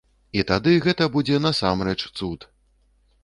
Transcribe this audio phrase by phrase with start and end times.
[0.37, 2.47] І тады гэта будзе насамрэч цуд.